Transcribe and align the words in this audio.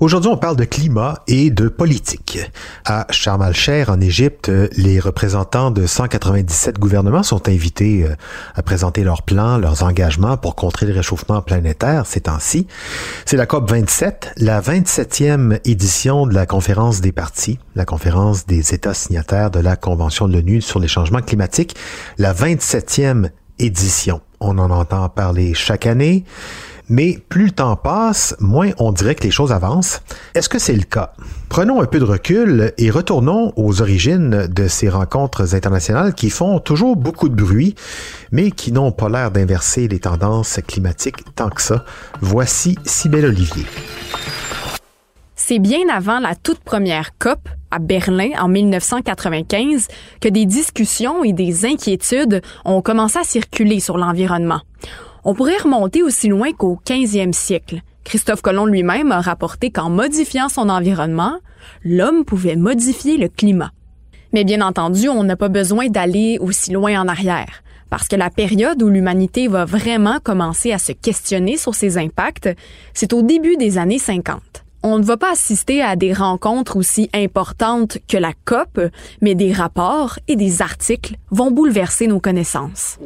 Aujourd'hui, 0.00 0.30
on 0.30 0.36
parle 0.36 0.54
de 0.54 0.64
climat 0.64 1.24
et 1.26 1.50
de 1.50 1.66
politique. 1.66 2.38
À 2.84 3.08
Sharm 3.10 3.42
el-Sheikh, 3.42 3.88
en 3.88 4.00
Égypte, 4.00 4.48
les 4.76 5.00
représentants 5.00 5.72
de 5.72 5.86
197 5.86 6.78
gouvernements 6.78 7.24
sont 7.24 7.48
invités 7.48 8.04
euh, 8.04 8.14
à 8.54 8.62
présenter 8.62 9.02
leurs 9.02 9.22
plans, 9.22 9.58
leurs 9.58 9.82
engagements 9.82 10.36
pour 10.36 10.54
contrer 10.54 10.86
le 10.86 10.94
réchauffement 10.94 11.42
planétaire 11.42 12.06
ces 12.06 12.20
temps-ci. 12.20 12.68
C'est 13.24 13.36
la 13.36 13.46
COP 13.46 13.68
27, 13.68 14.34
la 14.36 14.60
27e 14.60 15.58
édition 15.64 16.28
de 16.28 16.34
la 16.34 16.46
conférence 16.46 17.00
des 17.00 17.10
partis, 17.10 17.58
la 17.74 17.84
conférence 17.84 18.46
des 18.46 18.74
États 18.74 18.94
signataires 18.94 19.50
de 19.50 19.58
la 19.58 19.74
Convention 19.74 20.28
de 20.28 20.34
l'ONU 20.34 20.60
sur 20.60 20.78
les 20.78 20.86
changements 20.86 21.22
climatiques, 21.22 21.74
la 22.18 22.32
27e 22.32 23.30
édition. 23.58 24.20
On 24.38 24.58
en 24.58 24.70
entend 24.70 25.08
parler 25.08 25.54
chaque 25.54 25.86
année. 25.86 26.24
Mais 26.88 27.18
plus 27.28 27.46
le 27.46 27.50
temps 27.50 27.76
passe, 27.76 28.34
moins 28.40 28.70
on 28.78 28.92
dirait 28.92 29.14
que 29.14 29.24
les 29.24 29.30
choses 29.30 29.52
avancent. 29.52 30.00
Est-ce 30.34 30.48
que 30.48 30.58
c'est 30.58 30.74
le 30.74 30.84
cas? 30.84 31.12
Prenons 31.48 31.82
un 31.82 31.86
peu 31.86 31.98
de 31.98 32.04
recul 32.04 32.72
et 32.78 32.90
retournons 32.90 33.52
aux 33.56 33.82
origines 33.82 34.46
de 34.46 34.68
ces 34.68 34.88
rencontres 34.88 35.54
internationales 35.54 36.14
qui 36.14 36.30
font 36.30 36.60
toujours 36.60 36.96
beaucoup 36.96 37.28
de 37.28 37.34
bruit, 37.34 37.74
mais 38.32 38.50
qui 38.50 38.72
n'ont 38.72 38.92
pas 38.92 39.08
l'air 39.08 39.30
d'inverser 39.30 39.88
les 39.88 40.00
tendances 40.00 40.60
climatiques 40.66 41.34
tant 41.34 41.50
que 41.50 41.60
ça. 41.60 41.84
Voici 42.20 42.78
Cybelle 42.84 43.26
Olivier. 43.26 43.66
C'est 45.34 45.58
bien 45.58 45.88
avant 45.90 46.18
la 46.18 46.34
toute 46.34 46.60
première 46.60 47.16
COP 47.18 47.48
à 47.70 47.78
Berlin 47.78 48.30
en 48.38 48.48
1995 48.48 49.88
que 50.20 50.28
des 50.28 50.46
discussions 50.46 51.24
et 51.24 51.32
des 51.32 51.64
inquiétudes 51.64 52.42
ont 52.64 52.82
commencé 52.82 53.18
à 53.18 53.24
circuler 53.24 53.80
sur 53.80 53.98
l'environnement. 53.98 54.60
On 55.30 55.34
pourrait 55.34 55.58
remonter 55.58 56.02
aussi 56.02 56.28
loin 56.28 56.52
qu'au 56.52 56.80
15e 56.86 57.34
siècle. 57.34 57.82
Christophe 58.02 58.40
Colomb 58.40 58.64
lui-même 58.64 59.12
a 59.12 59.20
rapporté 59.20 59.70
qu'en 59.70 59.90
modifiant 59.90 60.48
son 60.48 60.70
environnement, 60.70 61.40
l'homme 61.84 62.24
pouvait 62.24 62.56
modifier 62.56 63.18
le 63.18 63.28
climat. 63.28 63.70
Mais 64.32 64.44
bien 64.44 64.62
entendu, 64.62 65.10
on 65.10 65.24
n'a 65.24 65.36
pas 65.36 65.50
besoin 65.50 65.88
d'aller 65.88 66.38
aussi 66.40 66.72
loin 66.72 66.98
en 66.98 67.08
arrière, 67.08 67.62
parce 67.90 68.08
que 68.08 68.16
la 68.16 68.30
période 68.30 68.82
où 68.82 68.88
l'humanité 68.88 69.48
va 69.48 69.66
vraiment 69.66 70.18
commencer 70.18 70.72
à 70.72 70.78
se 70.78 70.92
questionner 70.92 71.58
sur 71.58 71.74
ses 71.74 71.98
impacts, 71.98 72.48
c'est 72.94 73.12
au 73.12 73.20
début 73.20 73.58
des 73.58 73.76
années 73.76 73.98
50 73.98 74.64
on 74.82 74.98
ne 74.98 75.04
va 75.04 75.16
pas 75.16 75.32
assister 75.32 75.82
à 75.82 75.96
des 75.96 76.12
rencontres 76.12 76.76
aussi 76.76 77.10
importantes 77.14 77.98
que 78.08 78.16
la 78.16 78.32
COP, 78.44 78.80
mais 79.20 79.34
des 79.34 79.52
rapports 79.52 80.18
et 80.28 80.36
des 80.36 80.62
articles 80.62 81.16
vont 81.30 81.50
bouleverser 81.50 82.06
nos 82.06 82.20
connaissances. 82.20 82.98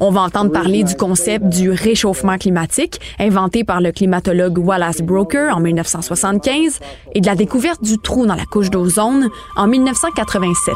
On 0.00 0.10
va 0.10 0.20
entendre 0.22 0.52
parler 0.52 0.84
du 0.84 0.94
concept 0.94 1.46
du 1.46 1.70
réchauffement 1.70 2.38
climatique, 2.38 3.00
inventé 3.18 3.64
par 3.64 3.80
le 3.80 3.90
climatologue 3.90 4.58
Wallace 4.58 5.02
Broker 5.02 5.56
en 5.56 5.60
1975, 5.60 6.78
et 7.14 7.20
de 7.20 7.26
la 7.26 7.34
découverte 7.34 7.82
du 7.82 7.98
trou 7.98 8.24
dans 8.26 8.36
la 8.36 8.44
couche 8.44 8.70
d'ozone 8.70 9.28
en 9.56 9.66
1987. 9.66 10.74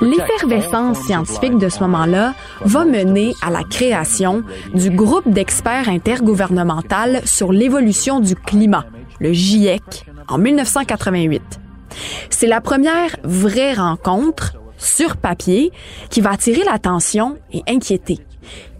L'effervescence 0.00 0.98
scientifique 0.98 1.58
de 1.58 1.68
ce 1.68 1.80
moment-là 1.80 2.34
va 2.62 2.84
mener 2.84 3.34
à 3.42 3.50
la 3.50 3.62
création 3.62 4.42
du 4.74 4.90
groupe 4.90 5.28
d'experts 5.28 5.88
intergouvernemental 5.88 7.20
sur 7.24 7.52
l'évolution 7.52 8.20
du 8.20 8.34
climat, 8.34 8.86
le 9.20 9.32
GIEC, 9.32 10.06
en 10.28 10.38
1988. 10.38 11.60
C'est 12.30 12.46
la 12.46 12.60
première 12.60 13.16
vraie 13.22 13.74
rencontre 13.74 14.54
sur 14.80 15.16
papier 15.16 15.72
qui 16.08 16.20
va 16.20 16.32
attirer 16.32 16.64
l'attention 16.64 17.36
et 17.52 17.62
inquiéter. 17.68 18.18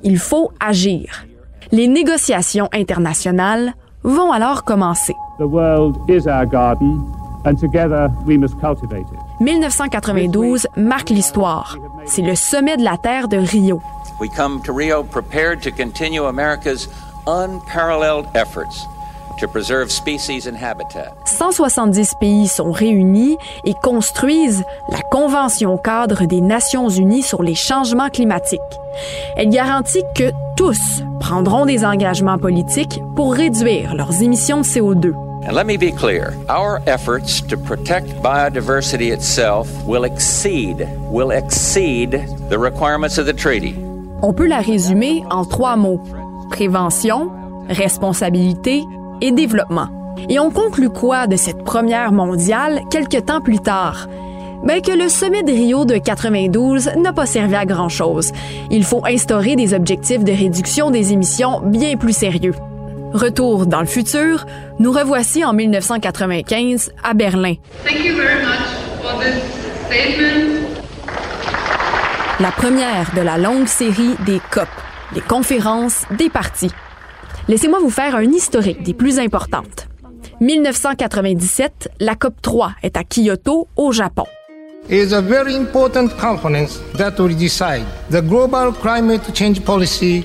Il 0.02 0.18
faut 0.18 0.50
agir. 0.58 1.26
Les 1.70 1.86
négociations 1.86 2.68
internationales 2.72 3.74
vont 4.02 4.32
alors 4.32 4.64
commencer. 4.64 5.14
1992 9.40 10.66
marque 10.76 11.10
l'histoire. 11.10 11.76
C'est 12.06 12.22
le 12.22 12.34
sommet 12.34 12.76
de 12.76 12.82
la 12.82 12.96
Terre 12.96 13.28
de 13.28 13.36
Rio. 13.36 13.80
We 14.20 14.28
come 14.36 14.60
to 14.64 14.72
Rio 14.74 15.02
prepared 15.02 15.62
to 15.62 15.70
continue 15.70 16.24
America's 16.24 16.88
unparalleled 17.26 18.26
efforts 18.34 18.86
170 21.24 22.14
pays 22.20 22.48
sont 22.48 22.72
réunis 22.72 23.36
et 23.64 23.74
construisent 23.74 24.64
la 24.88 25.00
Convention 25.10 25.76
cadre 25.78 26.26
des 26.26 26.40
Nations 26.40 26.88
unies 26.88 27.22
sur 27.22 27.42
les 27.42 27.54
changements 27.54 28.10
climatiques. 28.10 28.60
Elle 29.36 29.50
garantit 29.50 30.04
que 30.14 30.32
tous 30.56 31.02
prendront 31.20 31.64
des 31.64 31.84
engagements 31.84 32.38
politiques 32.38 33.00
pour 33.16 33.34
réduire 33.34 33.94
leurs 33.94 34.22
émissions 34.22 34.58
de 34.58 34.66
CO2. 34.66 35.14
And 35.42 35.54
let 35.54 35.64
me 35.64 35.78
be 35.78 35.90
clear, 35.90 36.34
our 36.50 36.82
efforts 36.86 37.40
to 37.48 37.56
protect 37.56 38.08
biodiversity 38.22 39.10
itself 39.10 39.68
will 39.86 40.04
exceed, 40.04 40.86
will 41.10 41.30
exceed 41.30 42.10
the 42.50 42.58
requirements 42.58 43.18
of 43.18 43.24
the 43.24 43.32
treaty. 43.32 43.74
On 44.20 44.34
peut 44.34 44.46
la 44.46 44.60
résumer 44.60 45.24
en 45.30 45.46
trois 45.46 45.76
mots. 45.76 46.02
Prévention, 46.50 47.30
responsabilité 47.70 48.84
et 49.20 49.32
développement. 49.32 49.88
Et 50.28 50.38
on 50.38 50.50
conclut 50.50 50.90
quoi 50.90 51.26
de 51.26 51.36
cette 51.36 51.64
première 51.64 52.12
mondiale 52.12 52.82
quelques 52.90 53.26
temps 53.26 53.40
plus 53.40 53.60
tard? 53.60 54.08
Ben 54.62 54.82
que 54.82 54.92
le 54.92 55.08
sommet 55.08 55.42
de 55.42 55.52
Rio 55.52 55.86
de 55.86 55.96
92 55.96 56.90
n'a 56.98 57.12
pas 57.14 57.24
servi 57.24 57.54
à 57.54 57.64
grand-chose. 57.64 58.32
Il 58.70 58.84
faut 58.84 59.04
instaurer 59.06 59.56
des 59.56 59.72
objectifs 59.72 60.22
de 60.22 60.32
réduction 60.32 60.90
des 60.90 61.12
émissions 61.12 61.60
bien 61.60 61.96
plus 61.96 62.12
sérieux. 62.12 62.54
Retour 63.12 63.66
dans 63.66 63.80
le 63.80 63.86
futur, 63.86 64.46
nous 64.78 64.92
revoici 64.92 65.44
en 65.44 65.52
1995 65.52 66.92
à 67.02 67.14
Berlin. 67.14 67.54
La 72.38 72.50
première 72.52 73.14
de 73.16 73.20
la 73.22 73.38
longue 73.38 73.66
série 73.66 74.14
des 74.26 74.40
COP, 74.50 74.68
les 75.14 75.20
conférences 75.20 76.04
des 76.16 76.28
partis. 76.28 76.70
Laissez-moi 77.50 77.80
vous 77.80 77.90
faire 77.90 78.14
un 78.14 78.30
historique 78.30 78.84
des 78.84 78.94
plus 78.94 79.18
importantes. 79.18 79.88
1997, 80.40 81.88
la 81.98 82.14
COP 82.14 82.40
3 82.40 82.74
est 82.84 82.96
à 82.96 83.02
Kyoto, 83.02 83.66
au 83.74 83.90
Japon. 83.90 84.22
is 84.88 85.12
a 85.12 85.20
very 85.20 85.56
important 85.56 86.16
conference 86.16 86.80
that 86.96 87.18
will 87.18 87.34
decide 87.34 87.84
the 88.12 88.22
global 88.22 88.72
climate 88.72 89.22
change 89.34 89.60
policy 89.64 90.24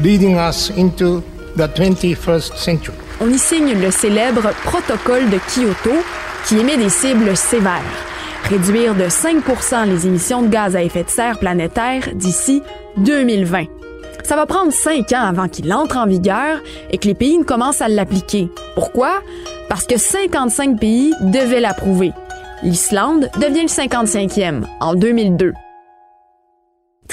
leading 0.00 0.36
us 0.36 0.72
into 0.76 1.22
the 1.56 1.68
21st 1.68 2.56
century. 2.56 2.96
On 3.20 3.30
y 3.30 3.38
signe 3.38 3.80
le 3.80 3.92
célèbre 3.92 4.50
protocole 4.64 5.30
de 5.30 5.38
Kyoto 5.38 5.94
qui 6.44 6.58
émet 6.58 6.76
des 6.76 6.90
cibles 6.90 7.36
sévères. 7.36 7.82
Réduire 8.50 8.96
de 8.96 9.04
5% 9.04 9.86
les 9.86 10.08
émissions 10.08 10.42
de 10.42 10.48
gaz 10.48 10.74
à 10.74 10.82
effet 10.82 11.04
de 11.04 11.08
serre 11.08 11.38
planétaire 11.38 12.08
d'ici 12.16 12.62
2020. 12.96 13.66
Ça 14.24 14.36
va 14.36 14.46
prendre 14.46 14.72
cinq 14.72 15.12
ans 15.12 15.22
avant 15.22 15.48
qu'il 15.48 15.72
entre 15.72 15.98
en 15.98 16.06
vigueur 16.06 16.58
et 16.90 16.98
que 16.98 17.06
les 17.06 17.14
pays 17.14 17.38
ne 17.38 17.44
commencent 17.44 17.82
à 17.82 17.88
l'appliquer. 17.88 18.48
Pourquoi? 18.74 19.20
Parce 19.68 19.86
que 19.86 19.98
55 19.98 20.80
pays 20.80 21.12
devaient 21.20 21.60
l'approuver. 21.60 22.12
L'Islande 22.62 23.28
devient 23.40 23.62
le 23.62 23.68
55e 23.68 24.64
en 24.80 24.94
2002. 24.94 25.52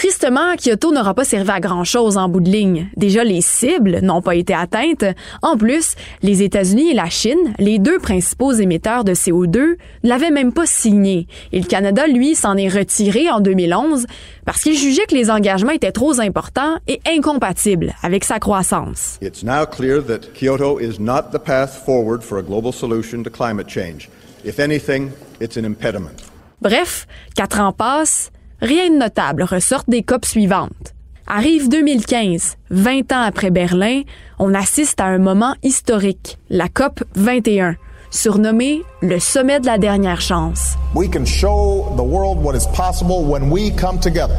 Tristement, 0.02 0.56
Kyoto 0.56 0.92
n'aura 0.92 1.14
pas 1.14 1.26
servi 1.26 1.52
à 1.52 1.60
grand-chose 1.60 2.18
en 2.18 2.28
bout 2.28 2.40
de 2.40 2.50
ligne. 2.50 2.90
Déjà, 2.98 3.24
les 3.24 3.42
cibles 3.42 4.00
n'ont 4.02 4.24
pas 4.24 4.34
été 4.34 4.52
atteintes. 4.52 5.06
En 5.44 5.58
plus, 5.58 5.94
les 6.24 6.42
États-Unis 6.42 6.90
et 6.90 6.94
la 6.96 7.08
Chine, 7.08 7.54
les 7.60 7.78
deux 7.78 8.00
principaux 8.00 8.52
émetteurs 8.52 9.04
de 9.04 9.14
CO2, 9.14 9.60
ne 9.60 9.76
l'avaient 10.02 10.32
même 10.32 10.54
pas 10.54 10.66
signé. 10.66 11.28
Et 11.52 11.60
le 11.60 11.68
Canada, 11.68 12.08
lui, 12.08 12.34
s'en 12.34 12.58
est 12.58 12.68
retiré 12.68 13.30
en 13.30 13.42
2011 13.42 14.08
parce 14.44 14.64
qu'il 14.64 14.76
jugeait 14.76 15.06
que 15.06 15.14
les 15.14 15.30
engagements 15.30 15.70
étaient 15.70 15.92
trop 15.92 16.20
importants 16.20 16.80
et 16.88 17.00
incompatibles 17.06 17.94
avec 18.02 18.24
sa 18.24 18.40
croissance. 18.40 19.20
It's 19.22 19.44
now 19.44 19.68
clear 19.68 20.04
that 20.08 20.34
Kyoto 20.34 20.80
is 20.80 21.00
not 21.00 21.30
the 21.32 21.38
path 21.38 21.86
forward 21.86 22.24
for 22.24 22.40
a 22.40 22.42
global 22.42 22.74
solution 22.74 23.22
to 23.22 23.30
climate 23.30 23.68
change. 23.68 24.10
If 24.44 24.58
anything, 24.58 25.12
it's 25.40 25.58
an 25.58 25.64
impediment. 25.64 26.24
Bref, 26.60 27.06
quatre 27.36 27.60
ans 27.60 27.72
passent, 27.72 28.32
rien 28.62 28.90
de 28.90 28.98
notable 28.98 29.44
ressort 29.44 29.84
des 29.88 30.04
COP 30.04 30.26
suivantes. 30.26 30.94
Arrive 31.28 31.70
2015, 31.70 32.58
20 32.70 33.12
ans 33.12 33.22
après 33.22 33.52
Berlin, 33.52 34.02
on 34.40 34.54
assiste 34.54 35.00
à 35.00 35.06
un 35.06 35.18
moment 35.18 35.56
historique, 35.64 36.38
la 36.50 36.68
COP 36.68 37.04
21, 37.16 37.76
surnommée 38.10 38.82
le 39.02 39.20
sommet 39.20 39.60
de 39.60 39.66
la 39.66 39.78
dernière 39.78 40.22
chance. 40.22 40.76
We 40.94 41.10
can 41.10 41.26
show 41.26 41.94
the 41.96 42.04
world 42.04 42.44
what 42.44 42.56
is 42.56 42.68
possible 42.76 43.24
when 43.24 43.50
we 43.50 43.72
come 43.76 44.00
together. 44.00 44.36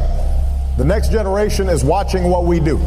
The 0.77 0.85
next 0.85 1.11
generation 1.11 1.67
is 1.67 1.83
watching 1.83 2.29
what 2.29 2.43
we 2.45 2.59
do. 2.59 2.79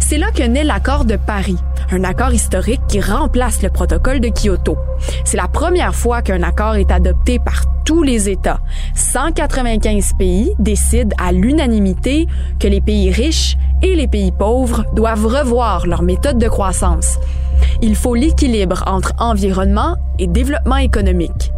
C'est 0.00 0.18
là 0.18 0.30
que 0.32 0.42
naît 0.42 0.64
l'accord 0.64 1.04
de 1.04 1.16
Paris, 1.16 1.56
un 1.92 2.04
accord 2.04 2.32
historique 2.32 2.80
qui 2.88 3.00
remplace 3.00 3.62
le 3.62 3.70
protocole 3.70 4.20
de 4.20 4.28
Kyoto. 4.28 4.76
C'est 5.24 5.36
la 5.36 5.48
première 5.48 5.94
fois 5.94 6.22
qu'un 6.22 6.42
accord 6.42 6.76
est 6.76 6.90
adopté 6.90 7.38
par 7.38 7.62
tous 7.84 8.02
les 8.02 8.28
États. 8.28 8.60
195 8.94 10.12
pays 10.18 10.54
décident 10.58 11.14
à 11.18 11.32
l'unanimité 11.32 12.26
que 12.58 12.68
les 12.68 12.80
pays 12.80 13.10
riches 13.10 13.56
et 13.82 13.94
les 13.94 14.08
pays 14.08 14.32
pauvres 14.32 14.84
doivent 14.94 15.26
revoir 15.26 15.86
leur 15.86 16.02
méthode 16.02 16.38
de 16.38 16.48
croissance. 16.48 17.18
Il 17.82 17.94
faut 17.94 18.14
l'équilibre 18.14 18.82
entre 18.86 19.12
environnement 19.18 19.96
et 20.18 20.26
développement 20.26 20.76
économique. 20.76 21.52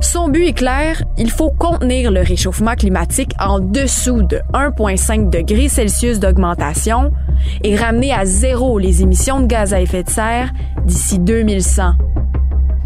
Son 0.00 0.28
but 0.28 0.46
est 0.48 0.52
clair, 0.54 1.02
il 1.18 1.30
faut 1.30 1.50
contenir 1.50 2.10
le 2.10 2.20
réchauffement 2.20 2.74
climatique 2.74 3.32
en 3.38 3.60
dessous 3.60 4.22
de 4.22 4.40
1,5 4.54 5.28
degrés 5.28 5.68
Celsius 5.68 6.18
d'augmentation 6.18 7.12
et 7.62 7.76
ramener 7.76 8.12
à 8.12 8.24
zéro 8.24 8.78
les 8.78 9.02
émissions 9.02 9.40
de 9.40 9.46
gaz 9.46 9.74
à 9.74 9.80
effet 9.80 10.02
de 10.02 10.10
serre 10.10 10.52
d'ici 10.84 11.18
2100. 11.18 11.94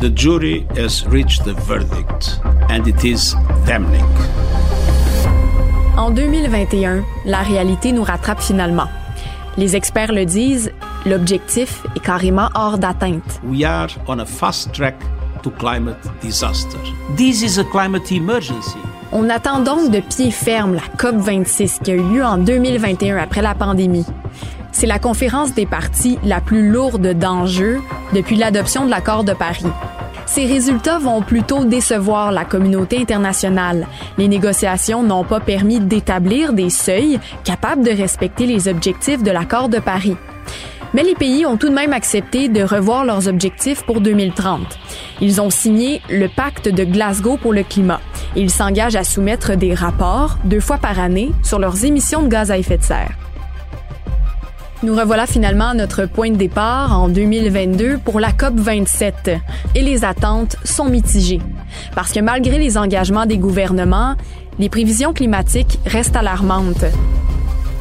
The 0.01 0.17
jury 0.17 0.67
has 0.77 1.05
reached 1.09 1.45
the 1.45 1.55
verdict 1.67 2.41
and 2.69 2.87
it 2.87 3.05
is 3.05 3.35
damning. 3.67 4.05
En 5.97 6.11
2021, 6.11 7.05
la 7.25 7.43
réalité 7.43 7.93
nous 7.93 8.03
rattrape 8.03 8.41
finalement. 8.41 8.89
Les 9.57 9.77
experts 9.77 10.13
le 10.13 10.25
disent, 10.25 10.73
l'objectif 11.07 11.87
est 11.95 12.01
carrément 12.01 12.49
hors 12.55 12.79
d'atteinte. 12.79 13.41
We 13.45 13.65
are 13.65 13.89
on 14.09 14.19
a 14.19 14.27
fast 14.27 14.73
track 14.73 14.97
to 15.43 15.51
climate 15.51 15.97
disaster. 16.21 16.79
This 17.17 17.43
is 17.43 17.61
a 17.61 17.65
climate 17.65 18.11
emergency. 18.11 18.79
On 19.17 19.31
attend 19.31 19.61
donc 19.61 19.93
de 19.93 20.01
pied 20.01 20.33
ferme 20.33 20.75
la 20.75 20.83
COP26 20.99 21.83
qui 21.85 21.93
a 21.93 21.95
eu 21.95 22.03
lieu 22.03 22.25
en 22.25 22.37
2021 22.37 23.17
après 23.17 23.43
la 23.43 23.55
pandémie. 23.55 24.05
C'est 24.73 24.89
la 24.89 24.99
conférence 24.99 25.55
des 25.55 25.67
partis 25.67 26.19
la 26.25 26.41
plus 26.41 26.69
lourde 26.69 27.13
d'enjeux 27.13 27.81
depuis 28.13 28.35
l'adoption 28.35 28.85
de 28.85 28.91
l'accord 28.91 29.23
de 29.23 29.33
Paris. 29.33 29.67
Ces 30.27 30.47
résultats 30.47 30.99
vont 30.99 31.23
plutôt 31.23 31.65
décevoir 31.65 32.33
la 32.33 32.45
communauté 32.45 32.99
internationale. 32.99 33.87
Les 34.19 34.27
négociations 34.27 35.05
n'ont 35.05 35.23
pas 35.23 35.39
permis 35.39 35.79
d'établir 35.79 36.53
des 36.53 36.71
seuils 36.71 37.21
capables 37.45 37.85
de 37.85 37.93
respecter 37.93 38.47
les 38.47 38.67
objectifs 38.67 39.23
de 39.23 39.31
l'accord 39.31 39.69
de 39.69 39.79
Paris. 39.79 40.17
Mais 40.95 41.03
les 41.03 41.17
pays 41.17 41.45
ont 41.45 41.57
tout 41.57 41.69
de 41.69 41.75
même 41.75 41.93
accepté 41.93 42.49
de 42.49 42.63
revoir 42.63 43.05
leurs 43.05 43.27
objectifs 43.27 43.83
pour 43.83 44.01
2030. 44.01 44.61
Ils 45.21 45.41
ont 45.41 45.51
signé 45.51 46.01
le 46.09 46.29
pacte 46.29 46.69
de 46.69 46.85
Glasgow 46.85 47.37
pour 47.37 47.53
le 47.53 47.65
climat. 47.65 48.01
Ils 48.37 48.51
s'engagent 48.51 48.95
à 48.95 49.03
soumettre 49.03 49.57
des 49.57 49.75
rapports 49.75 50.39
deux 50.45 50.61
fois 50.61 50.79
par 50.79 51.01
année 51.01 51.33
sur 51.43 51.59
leurs 51.59 51.85
émissions 51.85 52.23
de 52.23 52.29
gaz 52.29 52.53
à 52.53 52.59
effet 52.59 52.79
de 52.79 52.85
serre. 52.85 53.19
Nous 54.85 54.95
revoilà 54.95 55.27
finalement 55.27 55.69
à 55.69 55.75
notre 55.75 56.07
point 56.07 56.31
de 56.31 56.37
départ 56.37 56.97
en 56.97 57.09
2022 57.09 57.99
pour 57.99 58.21
la 58.21 58.31
COP 58.31 58.55
27 58.55 59.31
et 59.75 59.83
les 59.83 60.05
attentes 60.05 60.57
sont 60.63 60.85
mitigées. 60.85 61.41
Parce 61.97 62.13
que 62.13 62.21
malgré 62.21 62.59
les 62.59 62.79
engagements 62.79 63.27
des 63.27 63.39
gouvernements, 63.39 64.15
les 64.61 64.69
prévisions 64.69 65.13
climatiques 65.13 65.81
restent 65.87 66.17
alarmantes. 66.17 66.85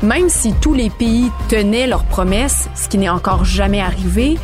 Même 0.03 0.27
si 0.27 0.53
tous 0.53 0.73
les 0.73 0.89
pays 0.89 1.31
tenaient 1.47 1.87
leurs 1.87 2.03
promesses, 2.03 2.67
ce 2.75 2.89
qui 2.89 2.97
n'est 2.97 3.07
encore 3.07 3.45
jamais 3.45 3.79
arrivé, 3.79 4.37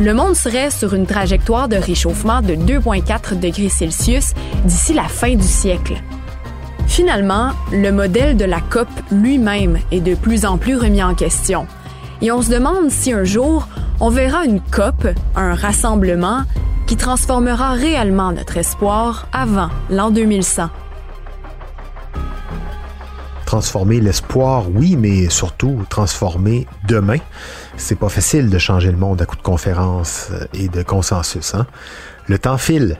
le 0.00 0.12
monde 0.12 0.34
serait 0.34 0.72
sur 0.72 0.92
une 0.92 1.06
trajectoire 1.06 1.68
de 1.68 1.76
réchauffement 1.76 2.42
de 2.42 2.54
2,4 2.54 3.38
degrés 3.38 3.68
Celsius 3.68 4.34
d'ici 4.64 4.92
la 4.92 5.04
fin 5.04 5.36
du 5.36 5.46
siècle. 5.46 5.94
Finalement, 6.88 7.52
le 7.70 7.92
modèle 7.92 8.36
de 8.36 8.44
la 8.44 8.60
COP 8.60 8.88
lui-même 9.12 9.78
est 9.92 10.00
de 10.00 10.16
plus 10.16 10.44
en 10.44 10.58
plus 10.58 10.76
remis 10.76 11.02
en 11.02 11.14
question. 11.14 11.68
Et 12.20 12.32
on 12.32 12.42
se 12.42 12.50
demande 12.50 12.90
si 12.90 13.12
un 13.12 13.22
jour, 13.22 13.68
on 14.00 14.10
verra 14.10 14.44
une 14.44 14.60
COP, 14.60 15.06
un 15.36 15.54
rassemblement, 15.54 16.42
qui 16.88 16.96
transformera 16.96 17.72
réellement 17.74 18.32
notre 18.32 18.56
espoir 18.56 19.28
avant 19.32 19.68
l'an 19.90 20.10
2100. 20.10 20.70
Transformer 23.54 24.00
l'espoir, 24.00 24.64
oui, 24.68 24.96
mais 24.96 25.30
surtout 25.30 25.84
transformer 25.88 26.66
demain. 26.88 27.18
C'est 27.76 27.94
pas 27.94 28.08
facile 28.08 28.50
de 28.50 28.58
changer 28.58 28.90
le 28.90 28.96
monde 28.96 29.22
à 29.22 29.26
coup 29.26 29.36
de 29.36 29.42
conférences 29.42 30.30
et 30.54 30.66
de 30.66 30.82
consensus. 30.82 31.54
Hein? 31.54 31.64
Le 32.26 32.36
temps 32.40 32.58
file. 32.58 32.98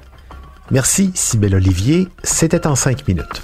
Merci, 0.70 1.10
Sybelle 1.16 1.56
Olivier. 1.56 2.06
C'était 2.22 2.68
en 2.68 2.76
cinq 2.76 3.08
minutes. 3.08 3.42